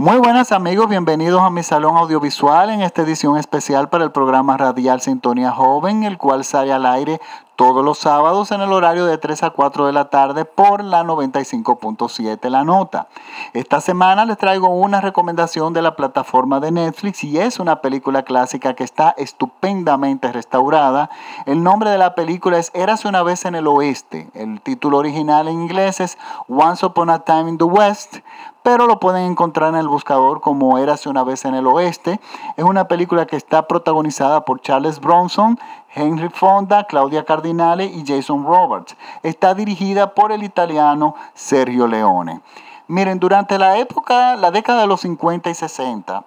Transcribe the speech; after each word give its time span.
Muy 0.00 0.18
buenas 0.18 0.52
amigos, 0.52 0.88
bienvenidos 0.88 1.42
a 1.42 1.50
mi 1.50 1.64
salón 1.64 1.96
audiovisual 1.96 2.70
en 2.70 2.82
esta 2.82 3.02
edición 3.02 3.36
especial 3.36 3.88
para 3.88 4.04
el 4.04 4.12
programa 4.12 4.56
radial 4.56 5.00
Sintonía 5.00 5.50
Joven, 5.50 6.04
el 6.04 6.18
cual 6.18 6.44
sale 6.44 6.72
al 6.72 6.86
aire 6.86 7.20
todos 7.58 7.84
los 7.84 7.98
sábados 7.98 8.52
en 8.52 8.60
el 8.60 8.72
horario 8.72 9.04
de 9.06 9.18
3 9.18 9.42
a 9.42 9.50
4 9.50 9.86
de 9.86 9.92
la 9.92 10.10
tarde 10.10 10.44
por 10.44 10.84
la 10.84 11.02
95.7 11.02 12.48
La 12.50 12.62
Nota. 12.62 13.08
Esta 13.52 13.80
semana 13.80 14.24
les 14.24 14.38
traigo 14.38 14.68
una 14.68 15.00
recomendación 15.00 15.72
de 15.72 15.82
la 15.82 15.96
plataforma 15.96 16.60
de 16.60 16.70
Netflix 16.70 17.24
y 17.24 17.36
es 17.40 17.58
una 17.58 17.80
película 17.80 18.22
clásica 18.22 18.74
que 18.74 18.84
está 18.84 19.12
estupendamente 19.18 20.30
restaurada. 20.30 21.10
El 21.46 21.64
nombre 21.64 21.90
de 21.90 21.98
la 21.98 22.14
película 22.14 22.58
es 22.58 22.70
Érase 22.74 23.08
una 23.08 23.24
vez 23.24 23.44
en 23.44 23.56
el 23.56 23.66
oeste. 23.66 24.30
El 24.34 24.60
título 24.60 24.98
original 24.98 25.48
en 25.48 25.60
inglés 25.60 25.98
es 25.98 26.16
Once 26.46 26.86
Upon 26.86 27.10
a 27.10 27.24
Time 27.24 27.50
in 27.50 27.58
the 27.58 27.64
West, 27.64 28.18
pero 28.62 28.86
lo 28.86 29.00
pueden 29.00 29.24
encontrar 29.24 29.70
en 29.70 29.80
el 29.80 29.88
buscador 29.88 30.40
como 30.40 30.78
Érase 30.78 31.08
una 31.08 31.24
vez 31.24 31.44
en 31.44 31.54
el 31.54 31.66
oeste. 31.66 32.20
Es 32.56 32.64
una 32.64 32.86
película 32.86 33.26
que 33.26 33.34
está 33.34 33.66
protagonizada 33.66 34.44
por 34.44 34.60
Charles 34.60 35.00
Bronson, 35.00 35.58
Henry 35.94 36.28
Fonda, 36.28 36.84
Claudia 36.84 37.24
Cardinale 37.24 37.86
y 37.86 38.04
Jason 38.06 38.44
Roberts. 38.44 38.96
Está 39.22 39.54
dirigida 39.54 40.14
por 40.14 40.32
el 40.32 40.42
italiano 40.42 41.14
Sergio 41.34 41.86
Leone. 41.86 42.40
Miren, 42.86 43.18
durante 43.18 43.58
la 43.58 43.78
época, 43.78 44.36
la 44.36 44.50
década 44.50 44.82
de 44.82 44.86
los 44.86 45.02
50 45.02 45.50
y 45.50 45.54
60, 45.54 46.24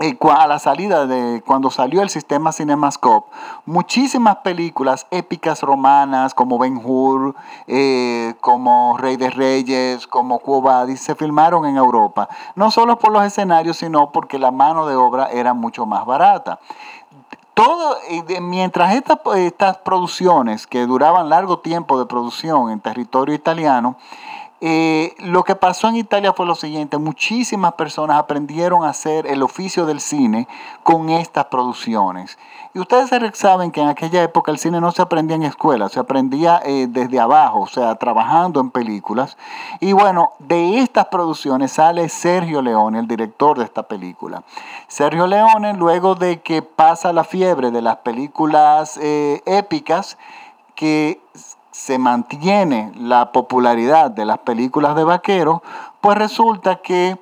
eh, 0.00 0.16
a 0.30 0.46
la 0.46 0.58
salida 0.58 1.06
de 1.06 1.42
cuando 1.44 1.70
salió 1.70 2.02
el 2.02 2.10
sistema 2.10 2.52
CinemaScope, 2.52 3.30
muchísimas 3.64 4.36
películas 4.36 5.06
épicas 5.10 5.62
romanas 5.62 6.34
como 6.34 6.58
Ben 6.58 6.80
Hur, 6.82 7.34
eh, 7.66 8.34
como 8.40 8.96
Rey 8.98 9.16
de 9.16 9.30
Reyes, 9.30 10.06
como 10.06 10.38
Quo 10.38 10.60
Vadis, 10.60 11.00
se 11.00 11.14
filmaron 11.14 11.64
en 11.66 11.76
Europa. 11.76 12.28
No 12.54 12.70
solo 12.70 12.98
por 12.98 13.12
los 13.12 13.24
escenarios, 13.24 13.78
sino 13.78 14.12
porque 14.12 14.38
la 14.38 14.50
mano 14.50 14.86
de 14.86 14.96
obra 14.96 15.30
era 15.30 15.54
mucho 15.54 15.86
más 15.86 16.04
barata 16.04 16.58
todo, 17.56 17.96
mientras 18.42 18.94
estas, 18.94 19.18
estas 19.34 19.78
producciones 19.78 20.66
que 20.66 20.86
duraban 20.86 21.30
largo 21.30 21.60
tiempo 21.60 21.98
de 21.98 22.04
producción 22.04 22.70
en 22.70 22.80
territorio 22.80 23.34
italiano, 23.34 23.96
eh, 24.60 25.14
lo 25.18 25.44
que 25.44 25.54
pasó 25.54 25.88
en 25.88 25.96
Italia 25.96 26.32
fue 26.32 26.46
lo 26.46 26.54
siguiente, 26.54 26.96
muchísimas 26.96 27.74
personas 27.74 28.18
aprendieron 28.18 28.84
a 28.84 28.90
hacer 28.90 29.26
el 29.26 29.42
oficio 29.42 29.84
del 29.84 30.00
cine 30.00 30.48
con 30.82 31.10
estas 31.10 31.46
producciones. 31.46 32.38
Y 32.72 32.78
ustedes 32.78 33.10
saben 33.34 33.70
que 33.70 33.82
en 33.82 33.88
aquella 33.88 34.22
época 34.22 34.50
el 34.50 34.58
cine 34.58 34.80
no 34.80 34.92
se 34.92 35.02
aprendía 35.02 35.36
en 35.36 35.42
escuelas, 35.42 35.92
se 35.92 36.00
aprendía 36.00 36.60
eh, 36.64 36.86
desde 36.88 37.20
abajo, 37.20 37.60
o 37.60 37.66
sea, 37.66 37.94
trabajando 37.96 38.60
en 38.60 38.70
películas. 38.70 39.36
Y 39.80 39.92
bueno, 39.92 40.32
de 40.38 40.78
estas 40.78 41.06
producciones 41.06 41.72
sale 41.72 42.08
Sergio 42.08 42.62
Leone, 42.62 42.98
el 42.98 43.06
director 43.06 43.58
de 43.58 43.64
esta 43.64 43.82
película. 43.82 44.42
Sergio 44.88 45.26
Leone, 45.26 45.74
luego 45.74 46.14
de 46.14 46.40
que 46.40 46.62
pasa 46.62 47.12
la 47.12 47.24
fiebre 47.24 47.70
de 47.70 47.82
las 47.82 47.96
películas 47.98 48.98
eh, 49.02 49.42
épicas, 49.44 50.16
que 50.74 51.20
se 51.76 51.98
mantiene 51.98 52.90
la 52.96 53.32
popularidad 53.32 54.10
de 54.10 54.24
las 54.24 54.38
películas 54.38 54.96
de 54.96 55.04
vaqueros, 55.04 55.60
pues 56.00 56.16
resulta 56.16 56.76
que 56.76 57.18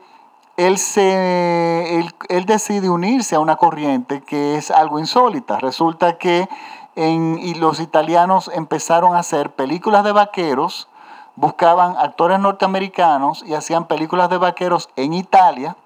él, 0.57 0.79
se, 0.79 1.99
él, 2.29 2.47
decide 2.47 2.89
unirse 2.89 3.35
a 3.35 3.41
una 3.41 3.57
corriente 3.57 4.23
que 4.23 4.55
es 4.55 4.71
algo 4.71 5.01
insólita. 5.01 5.59
Resulta 5.59 6.19
que 6.19 6.49
y 6.95 7.55
los 7.55 7.81
italianos 7.81 8.49
empezaron 8.55 9.17
a 9.17 9.19
hacer 9.19 9.51
películas 9.51 10.05
de 10.05 10.13
vaqueros, 10.13 10.89
buscaban 11.35 11.97
actores 11.99 12.39
norteamericanos 12.39 13.43
y 13.45 13.55
hacían 13.55 13.89
películas 13.89 14.31
de 14.31 14.39
vaqueros 14.39 14.89
en 14.95 15.15
Italia 15.15 15.77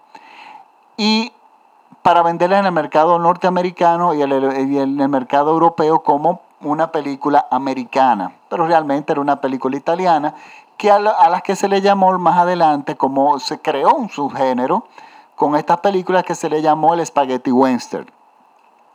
y 0.99 1.33
para 2.03 2.23
venderlas 2.23 2.61
en 2.61 2.67
el 2.67 2.73
mercado 2.73 3.19
norteamericano 3.19 4.13
y 4.13 4.21
en 4.21 5.01
el 5.01 5.09
mercado 5.09 5.53
europeo 5.53 6.03
como 6.03 6.43
una 6.61 6.91
película 6.91 7.47
americana, 7.51 8.33
pero 8.49 8.67
realmente 8.67 9.13
era 9.13 9.21
una 9.21 9.41
película 9.41 9.77
italiana 9.77 10.35
que 10.77 10.91
a, 10.91 10.99
las 10.99 11.43
que 11.43 11.57
se 11.57 11.69
le 11.69 11.81
llamó 11.81 12.17
más 12.19 12.39
adelante 12.39 12.97
como 12.97 13.39
se 13.41 13.61
creó 13.61 13.95
un 13.95 14.09
subgénero 14.09 14.87
con 15.35 15.57
estas 15.57 15.79
películas 15.81 16.25
que 16.25 16.35
se 16.35 16.49
le 16.49 16.63
llamó 16.63 16.95
el 16.95 17.05
spaghetti 17.05 17.51
western. 17.51 18.07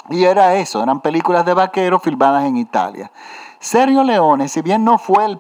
Y 0.10 0.26
era 0.26 0.56
eso, 0.56 0.84
eran 0.84 1.00
películas 1.00 1.46
de 1.46 1.54
vaqueros 1.54 2.02
filmadas 2.02 2.46
en 2.46 2.58
Italia. 2.58 3.12
Sergio 3.60 4.04
Leone, 4.04 4.50
si 4.50 4.62
bien 4.62 4.84
no 4.84 4.98
fue 4.98 5.24
el, 5.26 5.40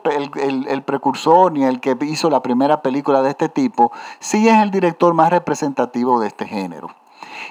el, 0.67 0.81
precursor 0.83 1.51
ni 1.51 1.65
el 1.65 1.81
que 1.81 1.97
hizo 2.01 2.29
la 2.29 2.41
primera 2.41 2.81
película 2.81 3.21
de 3.21 3.31
este 3.31 3.49
tipo, 3.49 3.91
sí 4.19 4.47
es 4.47 4.61
el 4.61 4.71
director 4.71 5.13
más 5.13 5.29
representativo 5.29 6.21
de 6.21 6.27
este 6.27 6.45
género. 6.45 6.89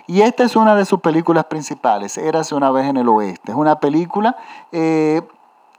Y 0.06 0.22
esta 0.22 0.44
es 0.44 0.56
una 0.56 0.74
de 0.74 0.84
sus 0.84 1.00
películas 1.00 1.44
principales, 1.46 2.18
Érase 2.18 2.54
una 2.54 2.70
vez 2.70 2.86
en 2.86 2.96
el 2.96 3.08
oeste. 3.08 3.52
Es 3.52 3.56
una 3.56 3.80
película 3.80 4.36
eh, 4.70 5.22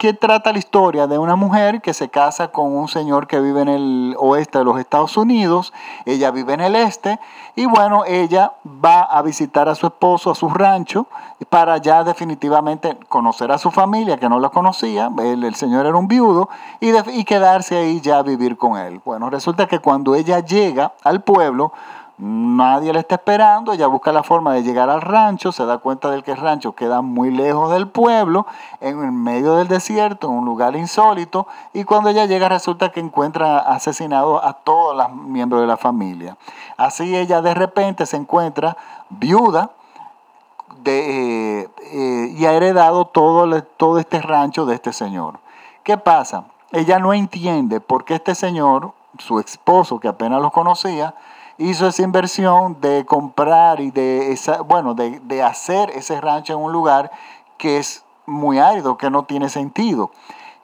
que 0.04 0.14
trata 0.14 0.52
la 0.52 0.58
historia 0.58 1.08
de 1.08 1.18
una 1.18 1.38
mujer 1.38 1.82
que 1.82 1.94
se 1.94 2.10
casa 2.10 2.50
con 2.50 2.76
un 2.76 2.90
señor 2.90 3.26
que 3.26 3.40
vive 3.40 3.62
en 3.62 3.70
el 3.70 4.16
oeste 4.20 4.58
de 4.58 4.66
los 4.66 4.78
Estados 4.78 5.16
Unidos, 5.16 5.72
ella 6.04 6.30
vive 6.30 6.56
en 6.56 6.60
el 6.60 6.76
este, 6.76 7.22
y 7.56 7.68
bueno, 7.68 8.04
ella 8.06 8.52
va 8.66 9.04
a 9.04 9.22
visitar 9.22 9.70
a 9.70 9.76
su 9.76 9.88
esposo, 9.88 10.32
a 10.32 10.36
su 10.36 10.50
rancho, 10.50 11.08
para 11.48 11.78
ya 11.78 12.04
definitivamente 12.04 12.98
conocer 13.08 13.50
a 13.54 13.58
su 13.58 13.72
familia, 13.72 14.18
que 14.18 14.28
no 14.28 14.42
la 14.42 14.50
conocía, 14.50 15.10
el, 15.20 15.56
señor 15.56 15.86
era 15.86 15.96
un 15.96 16.10
viudo, 16.10 16.50
y, 16.82 16.90
y 17.12 17.24
quedarse 17.24 17.78
ahí 17.78 18.02
ya 18.02 18.18
a 18.18 18.24
vivir 18.24 18.58
con 18.58 18.78
él. 18.78 19.00
Bueno, 19.06 19.30
resulta 19.30 19.68
que 19.68 19.80
cuando 19.80 20.16
ella 20.16 20.42
llega 20.42 20.92
al 21.04 21.22
pueblo, 21.22 21.72
Nadie 22.18 22.94
le 22.94 23.00
está 23.00 23.16
esperando, 23.16 23.74
ella 23.74 23.88
busca 23.88 24.12
la 24.12 24.22
forma 24.22 24.54
de 24.54 24.62
llegar 24.62 24.88
al 24.90 25.02
rancho, 25.02 25.52
se 25.52 25.66
da 25.66 25.80
cuenta 25.80 26.12
de 26.12 26.22
que 26.22 26.32
el 26.32 26.38
rancho 26.38 26.74
queda 26.74 27.02
muy 27.02 27.32
lejos 27.32 27.72
del 27.72 27.88
pueblo, 27.88 28.46
en 28.82 29.16
medio 29.24 29.56
del 29.56 29.68
desierto, 29.68 30.28
en 30.28 30.34
un 30.34 30.46
lugar 30.46 30.76
insólito, 30.76 31.48
y 31.74 31.86
cuando 31.86 32.10
ella 32.10 32.26
llega 32.26 32.48
resulta 32.50 32.92
que 32.92 33.00
encuentra 33.00 33.58
asesinado 33.58 34.46
a 34.46 34.54
todos 34.54 34.96
los 34.96 35.12
miembros 35.12 35.62
de 35.62 35.68
la 35.68 35.76
familia. 35.76 36.38
Así 36.78 37.16
ella 37.16 37.42
de 37.42 37.56
repente 37.56 38.06
se 38.06 38.18
encuentra 38.18 38.78
viuda 39.10 39.72
eh, 40.86 41.68
eh, 41.82 42.34
y 42.38 42.46
ha 42.46 42.54
heredado 42.54 43.06
todo, 43.06 43.64
todo 43.64 43.98
este 43.98 44.22
rancho 44.22 44.68
de 44.68 44.76
este 44.76 44.94
señor. 44.94 45.40
¿Qué 45.84 45.98
pasa? 45.98 46.46
Ella 46.72 47.00
no 47.00 47.14
entiende 47.14 47.80
por 47.80 48.06
qué 48.06 48.16
este 48.16 48.36
señor, 48.36 48.94
su 49.18 49.40
esposo 49.40 50.00
que 50.00 50.08
apenas 50.08 50.42
lo 50.42 50.52
conocía, 50.52 51.16
hizo 51.58 51.88
esa 51.88 52.02
inversión 52.02 52.80
de 52.82 53.06
comprar 53.06 53.80
y 53.80 53.92
de, 53.92 54.32
esa, 54.32 54.62
bueno, 54.62 54.94
de, 54.96 55.44
hacer 55.44 55.90
ese 55.92 56.20
rancho 56.22 56.54
en 56.54 56.60
un 56.60 56.72
lugar 56.72 57.12
que 57.58 57.78
es 57.78 58.04
muy 58.26 58.60
árido, 58.60 58.98
que 58.98 59.10
no 59.10 59.24
tiene 59.24 59.50
sentido. 59.50 60.12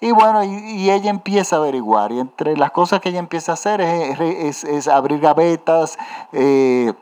Y 0.01 0.11
bueno, 0.11 0.43
y, 0.43 0.89
ella 0.89 1.09
empieza 1.09 1.57
a 1.57 1.59
averiguar. 1.59 2.11
Y 2.11 2.19
entre 2.19 2.55
las 2.55 2.71
cosas 2.71 3.01
que 3.01 3.09
ella 3.09 3.19
empieza 3.19 3.51
a 3.51 3.55
hacer 3.55 3.81
es, 3.81 4.63
es, 4.63 4.87
abrir 4.87 5.19
gavetas, 5.19 5.97
eh, 6.31 6.93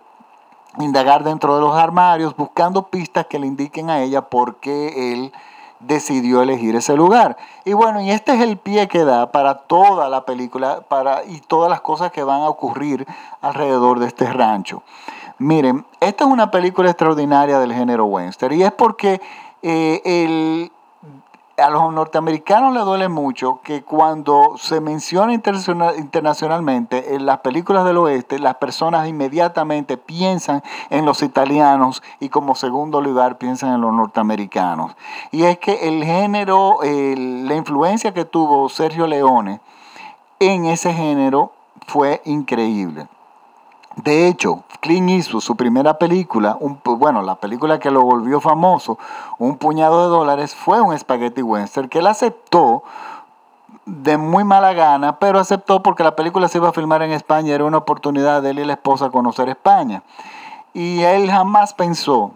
indagar 0.80 1.24
dentro 1.24 1.56
de 1.56 1.62
los 1.62 1.76
armarios, 1.76 2.36
buscando 2.36 2.88
pistas 2.88 3.28
que 3.28 3.40
le 3.40 3.48
indiquen 3.48 3.90
a 3.90 4.02
ella 4.02 4.22
por 4.24 4.58
qué 4.58 5.14
él 5.14 5.34
decidió 5.80 6.42
elegir 6.42 6.76
ese 6.76 6.96
lugar. 6.96 7.38
Y 7.66 7.74
bueno, 7.74 8.02
y 8.02 8.12
este 8.12 8.34
es 8.34 8.42
el 8.42 8.58
pie 8.58 8.88
que 8.88 9.06
da 9.06 9.32
para 9.32 9.56
toda 9.56 10.10
la 10.10 10.26
película 10.26 10.82
para, 10.88 11.24
y 11.26 11.40
todas 11.42 11.70
las 11.70 11.82
cosas 11.82 12.12
que 12.12 12.24
van 12.24 12.42
a 12.42 12.50
ocurrir 12.50 13.06
alrededor 13.42 14.00
de 14.00 14.08
este 14.08 14.32
rancho. 14.32 14.84
Miren, 15.40 15.86
esta 16.00 16.24
es 16.24 16.30
una 16.30 16.50
película 16.50 16.90
extraordinaria 16.90 17.60
del 17.60 17.74
género 17.74 18.06
western 18.06 18.56
y 18.56 18.64
es 18.64 18.72
porque 18.72 19.22
eh, 19.62 20.02
el, 20.04 20.72
a 21.58 21.72
los 21.72 21.92
norteamericanos 21.92 22.72
les 22.72 22.86
duele 22.86 23.10
mucho 23.10 23.62
que 23.64 23.82
cuando 23.82 24.58
se 24.58 24.80
menciona 24.80 25.34
internacionalmente 25.34 27.16
en 27.16 27.26
las 27.26 27.40
películas 27.40 27.84
del 27.84 27.98
oeste, 27.98 28.38
las 28.38 28.56
personas 28.56 29.08
inmediatamente 29.08 29.98
piensan 29.98 30.62
en 30.92 31.06
los 31.06 31.24
italianos 31.24 32.04
y 32.20 32.30
como 32.30 32.54
segundo 32.54 33.02
lugar 33.02 33.40
piensan 33.40 33.74
en 33.74 33.82
los 33.82 33.92
norteamericanos. 33.92 34.96
Y 35.32 35.44
es 35.44 35.58
que 35.58 35.88
el 35.88 36.04
género, 36.04 36.78
la 36.84 37.56
influencia 37.56 38.14
que 38.14 38.26
tuvo 38.26 38.70
Sergio 38.70 39.08
Leone 39.08 39.60
en 40.40 40.66
ese 40.66 40.94
género 40.94 41.54
fue 41.88 42.22
increíble. 42.26 43.08
De 43.98 44.28
hecho, 44.28 44.64
Clint 44.80 45.10
Eastwood, 45.10 45.42
su 45.42 45.56
primera 45.56 45.98
película, 45.98 46.56
un, 46.60 46.80
bueno, 46.84 47.24
la 47.24 47.36
película 47.36 47.80
que 47.80 47.90
lo 47.90 48.04
volvió 48.04 48.40
famoso, 48.40 49.00
Un 49.40 49.58
puñado 49.58 50.04
de 50.04 50.10
dólares, 50.10 50.54
fue 50.54 50.80
un 50.82 50.98
spaghetti 50.98 51.42
western 51.42 51.90
que 51.90 52.00
él 52.00 52.08
aceptó 52.08 52.84
de 53.86 54.18
muy 54.18 54.44
mala 54.44 54.74
gana, 54.74 55.18
pero 55.18 55.40
aceptó 55.40 55.82
porque 55.82 56.04
la 56.04 56.16
película 56.16 56.48
se 56.48 56.60
iba 56.60 56.70
a 56.70 56.74
filmar 56.74 57.02
en 57.02 57.12
España, 57.12 57.56
era 57.56 57.64
una 57.64 57.78
oportunidad 57.78 58.42
de 58.44 58.52
él 58.52 58.60
y 58.60 58.66
la 58.66 58.74
esposa 58.74 59.10
conocer 59.10 59.50
España. 59.50 60.04
Y 60.74 61.02
él 61.02 61.32
jamás 61.32 61.74
pensó 61.74 62.32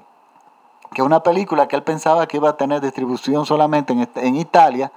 que 0.94 1.04
una 1.04 1.22
película 1.22 1.68
que 1.68 1.76
él 1.76 1.84
pensaba 1.84 2.26
que 2.26 2.38
iba 2.38 2.50
a 2.50 2.58
tener 2.58 2.82
distribución 2.82 3.46
solamente 3.46 3.94
en, 4.16 4.36
Italia, 4.36 4.92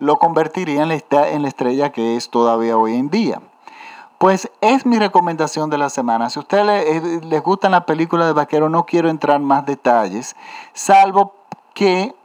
lo 0.00 0.18
convertiría 0.18 0.82
en 0.82 1.42
la 1.42 1.48
estrella 1.48 1.92
que 1.92 2.16
es 2.16 2.28
todavía 2.28 2.76
hoy 2.76 2.96
en 2.96 3.08
día. 3.08 3.40
Pues 4.18 4.50
es 4.60 4.84
mi 4.84 4.98
recomendación 4.98 5.70
de 5.70 5.78
la 5.78 5.90
semana. 5.90 6.28
Si 6.28 6.40
a 6.40 6.42
ustedes 6.42 7.24
les, 7.24 7.42
gustan 7.42 7.70
las 7.70 7.84
películas 7.84 8.26
de 8.26 8.32
vaquero, 8.32 8.68
no 8.68 8.84
quiero 8.84 9.08
entrar 9.08 9.36
en 9.36 9.44
más 9.44 9.64
detalles, 9.64 10.34
salvo 10.72 11.34
que 11.72 12.16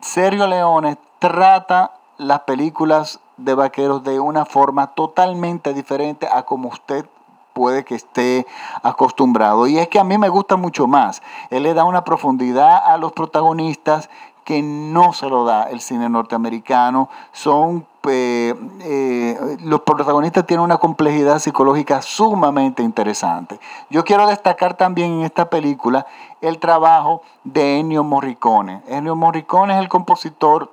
Sergio 0.00 0.46
Leone 0.46 0.98
trata 1.18 1.92
las 2.18 2.40
películas 2.40 3.20
de 3.38 3.54
vaqueros 3.54 4.04
de 4.04 4.20
una 4.20 4.44
forma 4.44 4.88
totalmente 4.88 5.72
diferente 5.72 6.28
a 6.30 6.42
como 6.42 6.68
usted 6.68 7.06
puede 7.54 7.82
que 7.82 7.94
esté 7.94 8.46
acostumbrado. 8.82 9.66
Y 9.66 9.78
es 9.78 9.88
que 9.88 9.98
a 9.98 10.04
mí 10.04 10.18
me 10.18 10.28
gusta 10.28 10.56
mucho 10.56 10.86
más. 10.86 11.22
Él 11.48 11.62
le 11.62 11.72
da 11.72 11.84
una 11.84 12.04
profundidad 12.04 12.76
a 12.84 12.98
los 12.98 13.12
protagonistas 13.12 14.10
que 14.44 14.62
no 14.62 15.12
se 15.12 15.28
lo 15.28 15.44
da 15.44 15.64
el 15.64 15.80
cine 15.80 16.08
norteamericano. 16.08 17.08
Son 17.32 17.86
eh, 18.04 18.54
eh, 18.80 19.56
los 19.60 19.80
protagonistas 19.82 20.46
tienen 20.46 20.64
una 20.64 20.78
complejidad 20.78 21.38
psicológica 21.38 22.02
sumamente 22.02 22.82
interesante. 22.82 23.58
Yo 23.90 24.04
quiero 24.04 24.26
destacar 24.26 24.76
también 24.76 25.12
en 25.12 25.22
esta 25.22 25.50
película 25.50 26.06
el 26.40 26.58
trabajo 26.58 27.22
de 27.44 27.80
Ennio 27.80 28.04
Morricone. 28.04 28.82
Ennio 28.88 29.16
Morricone 29.16 29.74
es 29.74 29.80
el 29.80 29.88
compositor 29.88 30.70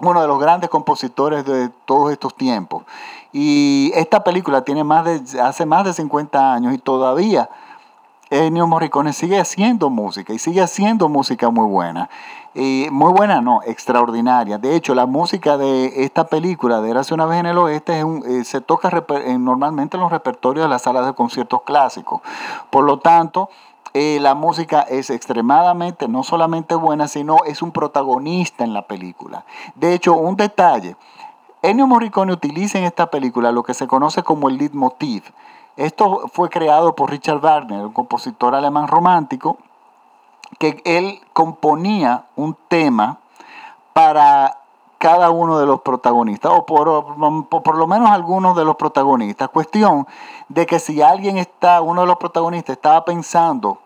uno 0.00 0.20
de 0.20 0.26
los 0.26 0.40
grandes 0.40 0.68
compositores 0.68 1.44
de 1.44 1.68
todos 1.84 2.10
estos 2.10 2.34
tiempos. 2.34 2.82
Y 3.32 3.92
esta 3.94 4.24
película 4.24 4.62
tiene 4.62 4.84
más 4.84 5.04
de, 5.04 5.40
hace 5.40 5.64
más 5.64 5.84
de 5.84 5.92
50 5.92 6.54
años 6.54 6.74
y 6.74 6.78
todavía 6.78 7.48
Ennio 8.32 8.66
Morricone 8.66 9.12
sigue 9.12 9.38
haciendo 9.38 9.90
música 9.90 10.32
y 10.32 10.38
sigue 10.38 10.62
haciendo 10.62 11.10
música 11.10 11.50
muy 11.50 11.66
buena. 11.66 12.08
Y 12.54 12.86
muy 12.90 13.12
buena, 13.12 13.42
no, 13.42 13.60
extraordinaria. 13.62 14.56
De 14.56 14.74
hecho, 14.74 14.94
la 14.94 15.04
música 15.04 15.58
de 15.58 16.02
esta 16.02 16.24
película, 16.24 16.80
de 16.80 16.90
Érase 16.90 17.12
una 17.12 17.26
vez 17.26 17.40
en 17.40 17.46
el 17.46 17.58
oeste, 17.58 18.00
eh, 18.00 18.44
se 18.44 18.62
toca 18.62 18.90
normalmente 19.38 19.98
en 19.98 20.02
los 20.02 20.10
repertorios 20.10 20.64
de 20.64 20.70
las 20.70 20.80
salas 20.80 21.04
de 21.04 21.12
conciertos 21.12 21.60
clásicos. 21.62 22.22
Por 22.70 22.84
lo 22.84 23.00
tanto, 23.00 23.50
eh, 23.92 24.18
la 24.18 24.34
música 24.34 24.80
es 24.80 25.10
extremadamente, 25.10 26.08
no 26.08 26.22
solamente 26.22 26.74
buena, 26.74 27.08
sino 27.08 27.36
es 27.44 27.60
un 27.60 27.70
protagonista 27.70 28.64
en 28.64 28.72
la 28.72 28.86
película. 28.86 29.44
De 29.74 29.92
hecho, 29.92 30.14
un 30.14 30.36
detalle, 30.36 30.96
Ennio 31.60 31.86
Morricone 31.86 32.32
utiliza 32.32 32.78
en 32.78 32.84
esta 32.84 33.10
película 33.10 33.52
lo 33.52 33.62
que 33.62 33.74
se 33.74 33.86
conoce 33.86 34.22
como 34.22 34.48
el 34.48 34.56
leitmotiv. 34.56 35.22
Esto 35.76 36.28
fue 36.32 36.50
creado 36.50 36.94
por 36.94 37.10
Richard 37.10 37.40
Wagner, 37.40 37.86
un 37.86 37.92
compositor 37.92 38.54
alemán 38.54 38.88
romántico, 38.88 39.56
que 40.58 40.82
él 40.84 41.20
componía 41.32 42.26
un 42.36 42.56
tema 42.68 43.18
para 43.92 44.58
cada 44.98 45.30
uno 45.30 45.58
de 45.58 45.66
los 45.66 45.80
protagonistas, 45.80 46.52
o 46.54 46.64
por, 46.64 47.76
lo 47.76 47.86
menos 47.86 48.10
algunos 48.10 48.54
de 48.54 48.64
los 48.64 48.76
protagonistas. 48.76 49.48
Cuestión 49.48 50.06
de 50.48 50.64
que 50.66 50.78
si 50.78 51.02
alguien 51.02 51.38
está, 51.38 51.80
uno 51.80 52.02
de 52.02 52.06
los 52.06 52.18
protagonistas 52.18 52.76
estaba 52.76 53.04
pensando 53.04 53.78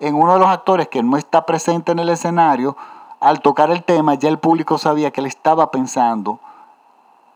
en 0.00 0.14
uno 0.16 0.32
de 0.32 0.40
los 0.40 0.48
actores 0.48 0.88
que 0.88 1.02
no 1.02 1.16
está 1.16 1.46
presente 1.46 1.92
en 1.92 2.00
el 2.00 2.08
escenario, 2.08 2.76
al 3.20 3.40
tocar 3.40 3.70
el 3.70 3.84
tema 3.84 4.14
ya 4.14 4.28
el 4.28 4.38
público 4.38 4.76
sabía 4.76 5.10
que 5.10 5.20
él 5.20 5.26
estaba 5.26 5.70
pensando 5.70 6.40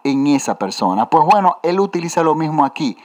en 0.02 0.26
esa 0.26 0.56
persona. 0.56 1.06
Pues 1.06 1.24
bueno, 1.24 1.58
él 1.62 1.78
utiliza 1.78 2.22
lo 2.22 2.34
mismo 2.34 2.64
aquí. 2.64 2.98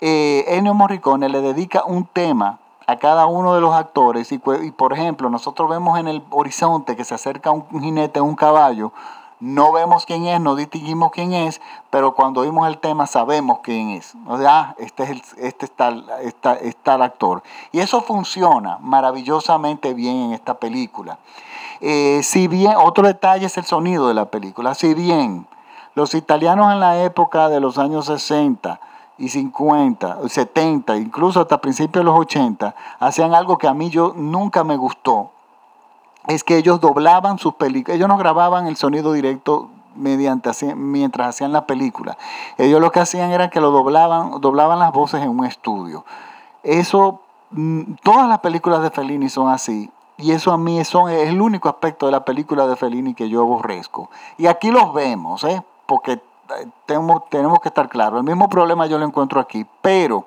Eh, 0.00 0.44
Ennio 0.48 0.74
Morricone 0.74 1.28
le 1.28 1.40
dedica 1.40 1.84
un 1.84 2.06
tema 2.06 2.58
a 2.86 2.96
cada 2.96 3.26
uno 3.26 3.54
de 3.54 3.60
los 3.60 3.74
actores 3.74 4.32
y, 4.32 4.38
por 4.38 4.92
ejemplo 4.92 5.28
nosotros 5.28 5.68
vemos 5.68 5.98
en 5.98 6.08
el 6.08 6.22
horizonte 6.30 6.96
que 6.96 7.04
se 7.04 7.14
acerca 7.14 7.50
un 7.50 7.82
jinete, 7.82 8.20
un 8.20 8.34
caballo, 8.34 8.92
no 9.40 9.72
vemos 9.72 10.04
quién 10.06 10.26
es, 10.26 10.40
no 10.40 10.56
distinguimos 10.56 11.12
quién 11.12 11.32
es, 11.32 11.60
pero 11.90 12.14
cuando 12.14 12.40
oímos 12.40 12.66
el 12.66 12.78
tema 12.78 13.06
sabemos 13.06 13.60
quién 13.62 13.90
es. 13.90 14.14
O 14.26 14.36
sea, 14.36 14.58
ah, 14.58 14.74
este 14.78 15.04
es 15.04 15.10
el, 15.10 15.22
este 15.38 15.66
está 15.66 16.94
el 16.94 17.02
actor. 17.02 17.42
Y 17.70 17.78
eso 17.78 18.00
funciona 18.00 18.78
maravillosamente 18.80 19.94
bien 19.94 20.16
en 20.16 20.32
esta 20.32 20.54
película. 20.54 21.18
Eh, 21.80 22.20
si 22.24 22.48
bien, 22.48 22.74
otro 22.78 23.06
detalle 23.06 23.46
es 23.46 23.56
el 23.58 23.64
sonido 23.64 24.08
de 24.08 24.14
la 24.14 24.24
película. 24.24 24.74
Si 24.74 24.92
bien 24.94 25.46
los 25.94 26.14
italianos 26.14 26.72
en 26.72 26.80
la 26.80 27.04
época 27.04 27.48
de 27.48 27.60
los 27.60 27.78
años 27.78 28.06
60 28.06 28.80
y 29.18 29.28
50, 29.28 30.28
70, 30.28 30.96
incluso 30.96 31.40
hasta 31.40 31.60
principios 31.60 32.04
de 32.04 32.10
los 32.10 32.18
80, 32.18 32.74
hacían 33.00 33.34
algo 33.34 33.58
que 33.58 33.66
a 33.66 33.74
mí 33.74 33.90
yo 33.90 34.14
nunca 34.16 34.64
me 34.64 34.76
gustó, 34.76 35.32
es 36.28 36.44
que 36.44 36.56
ellos 36.56 36.80
doblaban 36.80 37.38
sus 37.38 37.54
películas, 37.54 37.96
ellos 37.96 38.08
no 38.08 38.16
grababan 38.16 38.66
el 38.66 38.76
sonido 38.76 39.12
directo 39.12 39.70
mediante 39.96 40.50
mientras 40.76 41.28
hacían 41.28 41.52
la 41.52 41.66
película. 41.66 42.16
Ellos 42.56 42.80
lo 42.80 42.92
que 42.92 43.00
hacían 43.00 43.30
era 43.32 43.50
que 43.50 43.60
lo 43.60 43.70
doblaban, 43.70 44.40
doblaban 44.40 44.78
las 44.78 44.92
voces 44.92 45.22
en 45.22 45.30
un 45.30 45.44
estudio. 45.44 46.04
Eso, 46.62 47.22
mm, 47.50 47.94
todas 48.02 48.28
las 48.28 48.38
películas 48.38 48.82
de 48.82 48.90
Fellini 48.90 49.28
son 49.28 49.48
así. 49.48 49.90
Y 50.16 50.32
eso 50.32 50.52
a 50.52 50.58
mí 50.58 50.78
es 50.78 50.92
el 50.94 51.40
único 51.40 51.68
aspecto 51.68 52.06
de 52.06 52.12
la 52.12 52.24
película 52.24 52.66
de 52.66 52.76
Fellini 52.76 53.14
que 53.14 53.28
yo 53.28 53.40
aborrezco. 53.40 54.10
Y 54.36 54.46
aquí 54.46 54.70
los 54.70 54.92
vemos, 54.92 55.44
¿eh? 55.44 55.62
porque 55.88 56.20
tenemos, 56.86 57.28
tenemos 57.28 57.60
que 57.60 57.68
estar 57.68 57.88
claros. 57.88 58.18
El 58.18 58.24
mismo 58.24 58.48
problema 58.48 58.86
yo 58.86 58.98
lo 58.98 59.04
encuentro 59.04 59.40
aquí, 59.40 59.66
pero 59.82 60.26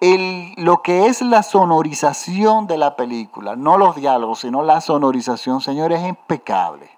el, 0.00 0.52
lo 0.56 0.82
que 0.82 1.06
es 1.06 1.22
la 1.22 1.42
sonorización 1.42 2.66
de 2.66 2.78
la 2.78 2.96
película, 2.96 3.56
no 3.56 3.78
los 3.78 3.96
diálogos, 3.96 4.40
sino 4.40 4.62
la 4.62 4.80
sonorización, 4.80 5.60
señores, 5.60 6.00
es 6.00 6.08
impecable. 6.08 6.90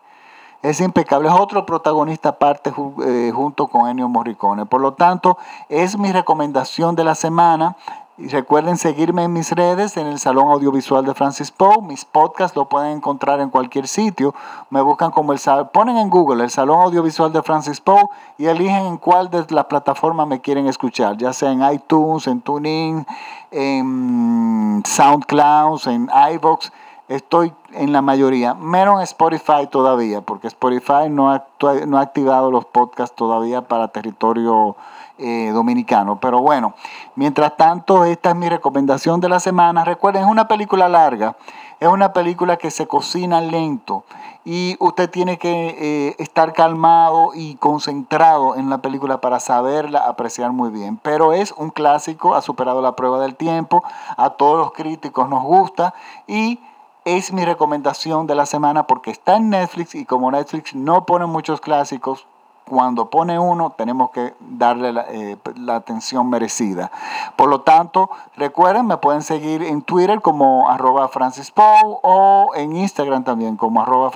Es 0.60 0.80
impecable, 0.80 1.28
es 1.28 1.34
otro 1.34 1.64
protagonista 1.64 2.30
aparte 2.30 2.72
eh, 3.06 3.30
junto 3.32 3.68
con 3.68 3.88
Ennio 3.88 4.08
Morricone. 4.08 4.66
Por 4.66 4.80
lo 4.80 4.94
tanto, 4.94 5.38
es 5.68 5.96
mi 5.96 6.10
recomendación 6.10 6.96
de 6.96 7.04
la 7.04 7.14
semana. 7.14 7.76
Y 8.20 8.26
recuerden 8.26 8.76
seguirme 8.76 9.22
en 9.22 9.32
mis 9.32 9.52
redes, 9.52 9.96
en 9.96 10.08
el 10.08 10.18
Salón 10.18 10.48
Audiovisual 10.48 11.04
de 11.04 11.14
Francis 11.14 11.52
Poe. 11.52 11.80
Mis 11.82 12.04
podcasts 12.04 12.56
lo 12.56 12.68
pueden 12.68 12.96
encontrar 12.96 13.38
en 13.38 13.48
cualquier 13.48 13.86
sitio. 13.86 14.34
Me 14.70 14.80
buscan 14.80 15.12
como 15.12 15.32
el 15.32 15.38
ponen 15.72 15.96
en 15.96 16.10
Google 16.10 16.42
el 16.42 16.50
Salón 16.50 16.80
Audiovisual 16.82 17.32
de 17.32 17.44
Francis 17.44 17.80
Poe 17.80 18.08
y 18.36 18.46
eligen 18.46 18.86
en 18.86 18.96
cuál 18.96 19.30
de 19.30 19.46
las 19.50 19.66
plataformas 19.66 20.26
me 20.26 20.40
quieren 20.40 20.66
escuchar, 20.66 21.16
ya 21.16 21.32
sea 21.32 21.52
en 21.52 21.62
iTunes, 21.72 22.26
en 22.26 22.40
TuneIn, 22.40 23.06
en 23.52 24.82
SoundCloud, 24.84 25.86
en 25.86 26.10
iVoox. 26.32 26.70
Estoy 27.08 27.54
en 27.72 27.92
la 27.92 28.02
mayoría, 28.02 28.52
menos 28.52 28.96
en 28.96 29.04
Spotify 29.04 29.66
todavía, 29.70 30.20
porque 30.20 30.46
Spotify 30.46 31.08
no 31.08 31.32
ha, 31.32 31.46
no 31.86 31.96
ha 31.96 32.02
activado 32.02 32.50
los 32.50 32.66
podcasts 32.66 33.16
todavía 33.16 33.62
para 33.62 33.88
territorio 33.88 34.76
eh, 35.16 35.50
dominicano. 35.54 36.20
Pero 36.20 36.40
bueno, 36.40 36.74
mientras 37.16 37.56
tanto, 37.56 38.04
esta 38.04 38.28
es 38.30 38.36
mi 38.36 38.48
recomendación 38.50 39.20
de 39.20 39.30
la 39.30 39.40
semana. 39.40 39.84
Recuerden, 39.84 40.24
es 40.24 40.30
una 40.30 40.46
película 40.48 40.86
larga, 40.86 41.34
es 41.80 41.88
una 41.88 42.12
película 42.12 42.58
que 42.58 42.70
se 42.70 42.86
cocina 42.86 43.40
lento 43.40 44.04
y 44.44 44.76
usted 44.78 45.10
tiene 45.10 45.38
que 45.38 45.76
eh, 45.78 46.16
estar 46.18 46.52
calmado 46.52 47.30
y 47.34 47.56
concentrado 47.56 48.54
en 48.56 48.70
la 48.70 48.78
película 48.78 49.20
para 49.20 49.40
saberla 49.40 50.00
apreciar 50.00 50.52
muy 50.52 50.70
bien. 50.70 50.98
Pero 51.02 51.32
es 51.32 51.52
un 51.52 51.70
clásico, 51.70 52.34
ha 52.34 52.42
superado 52.42 52.80
la 52.82 52.96
prueba 52.96 53.18
del 53.18 53.34
tiempo, 53.34 53.82
a 54.16 54.30
todos 54.30 54.58
los 54.58 54.72
críticos 54.72 55.28
nos 55.28 55.42
gusta 55.42 55.94
y 56.26 56.60
es 57.04 57.32
mi 57.32 57.44
recomendación 57.44 58.26
de 58.26 58.34
la 58.34 58.46
semana 58.46 58.86
porque 58.86 59.10
está 59.10 59.36
en 59.36 59.50
Netflix 59.50 59.94
y 59.94 60.04
como 60.04 60.30
Netflix 60.30 60.74
no 60.74 61.06
pone 61.06 61.26
muchos 61.26 61.60
clásicos, 61.60 62.26
cuando 62.68 63.10
pone 63.10 63.38
uno 63.38 63.70
tenemos 63.70 64.10
que 64.10 64.34
darle 64.40 64.94
eh, 65.08 65.36
la, 65.56 65.76
atención 65.76 66.28
merecida. 66.28 66.90
Por 67.36 67.48
lo 67.48 67.62
tanto, 67.62 68.10
recuerden, 68.36 68.86
me 68.86 68.98
pueden 68.98 69.22
seguir 69.22 69.62
en 69.62 69.82
Twitter 69.82 70.20
como 70.20 70.68
arroba 70.68 71.08
Francis 71.08 71.52
o 71.56 72.50
en 72.54 72.76
Instagram 72.76 73.24
también 73.24 73.56
como 73.56 73.82
arroba 73.82 74.10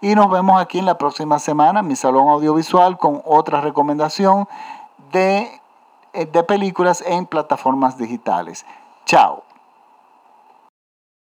Y 0.00 0.14
nos 0.14 0.30
vemos 0.30 0.60
aquí 0.60 0.78
en 0.78 0.86
la 0.86 0.98
próxima 0.98 1.38
semana 1.38 1.80
en 1.80 1.86
mi 1.86 1.96
salón 1.96 2.28
audiovisual 2.28 2.98
con 2.98 3.22
otra 3.24 3.60
recomendación 3.60 4.46
de, 5.12 5.60
eh, 6.12 6.26
de 6.26 6.42
películas 6.42 7.02
en 7.06 7.26
plataformas 7.26 7.96
digitales. 7.96 8.66
Chao. 9.06 9.47